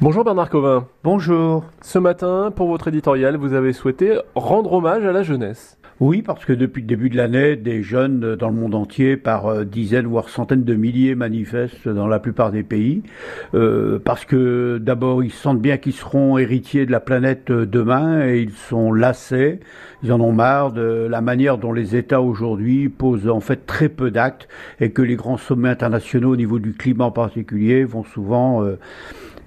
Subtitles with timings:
[0.00, 0.86] Bonjour Bernard Covin.
[1.02, 1.64] Bonjour.
[1.82, 5.76] Ce matin, pour votre éditorial, vous avez souhaité rendre hommage à la jeunesse.
[5.98, 9.46] Oui, parce que depuis le début de l'année, des jeunes dans le monde entier, par
[9.46, 13.02] euh, dizaines voire centaines de milliers, manifestent dans la plupart des pays,
[13.54, 18.24] euh, parce que d'abord ils sentent bien qu'ils seront héritiers de la planète euh, demain
[18.24, 19.58] et ils sont lassés,
[20.04, 23.88] ils en ont marre de la manière dont les États aujourd'hui posent en fait très
[23.88, 24.46] peu d'actes
[24.78, 28.64] et que les grands sommets internationaux au niveau du climat en particulier vont souvent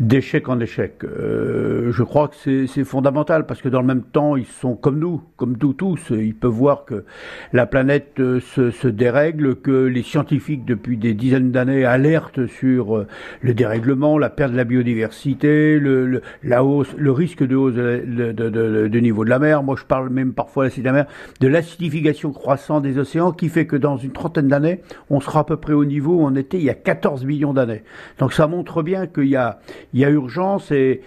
[0.02, 1.04] d'échec en échec.
[1.04, 4.98] Euh, je crois que c'est fondamental parce que dans le même temps, ils sont comme
[4.98, 6.10] nous, comme nous tous.
[6.10, 7.06] Ils peuvent voir que
[7.54, 12.98] la planète euh, se, se dérègle, que les scientifiques depuis des dizaines d'années alertent sur
[12.98, 13.08] euh,
[13.42, 19.00] le dérèglement, la perte de la biodiversité, le, la hausse, le risque de hausse de,
[19.00, 19.62] niveau de la mer.
[19.62, 21.08] Moi, je parle même parfois de la
[21.40, 24.82] de l'acidification croissante des océans qui fait que dans une trentaine d'années,
[25.12, 27.54] on sera à peu près au niveau où on était il y a 14 millions
[27.54, 27.84] d'années.
[28.18, 29.60] Donc ça montre bien qu'il y a
[29.94, 31.02] il y a urgence et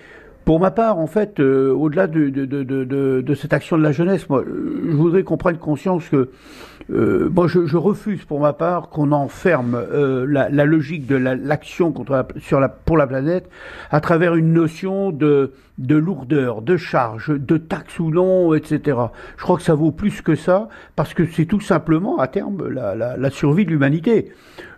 [0.45, 2.85] pour ma part, en fait, euh, au-delà de, de, de,
[3.21, 6.31] de, cette action de la jeunesse, moi, je voudrais qu'on prenne conscience que
[6.91, 11.17] euh, moi, je, je, refuse pour ma part qu'on enferme euh, la, la, logique de
[11.17, 13.49] l'action contre sur la, pour la planète
[13.91, 18.99] à travers une notion de, de lourdeur, de charge, de taxe ou non, etc.
[19.39, 22.69] Je crois que ça vaut plus que ça parce que c'est tout simplement à terme
[22.69, 24.33] la, la, la survie de l'humanité.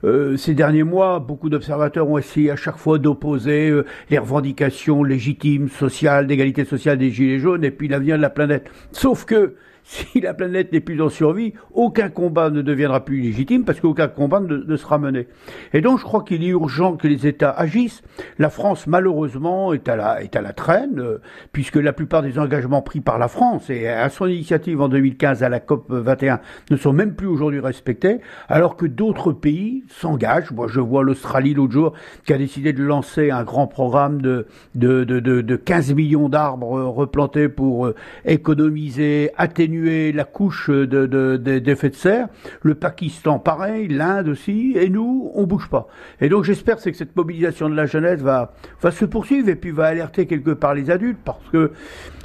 [0.05, 5.03] Euh, ces derniers mois, beaucoup d'observateurs ont essayé à chaque fois d'opposer euh, les revendications
[5.03, 8.71] légitimes, sociales, d'égalité sociale des Gilets jaunes et puis l'avenir de la planète.
[8.93, 9.55] Sauf que
[9.87, 14.09] si la planète n'est plus en survie, aucun combat ne deviendra plus légitime parce qu'aucun
[14.09, 15.29] combat ne, sera mené.
[15.73, 18.03] Et donc je crois qu'il est urgent que les États agissent.
[18.41, 21.21] La France, malheureusement, est à la, est à la traîne, euh,
[21.53, 25.45] puisque la plupart des engagements pris par la France et à son initiative en 2015
[25.45, 26.41] à la COP 21
[26.73, 30.51] ne sont même plus aujourd'hui respectés, alors que d'autres pays s'engagent.
[30.51, 31.93] Moi, je vois l'Australie l'autre jour
[32.25, 36.29] qui a décidé de lancer un grand programme de, de, de, de, de 15 millions
[36.29, 39.76] d'arbres replantés pour euh, économiser, atténuer
[40.13, 42.29] la couche d'effet de, de, de, serre.
[42.63, 45.89] Le Pakistan, pareil, l'Inde aussi, et nous, on bouge pas.
[46.21, 49.71] Et donc j'espère que cette mobilisation de la jeunesse va, va se poursuivre et puis
[49.71, 51.73] va alerter quelque part les adultes parce que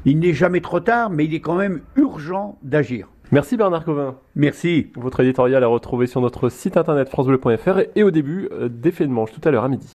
[0.06, 3.08] il n'est jamais trop tard, mais il est quand même urgent d'agir.
[3.32, 4.18] Merci Bernard Covin.
[4.36, 4.92] Merci.
[4.96, 9.12] Votre éditorial est retrouvé sur notre site internet francebleu.fr et au début euh, d'effet de
[9.12, 9.88] manche tout à l'heure à midi.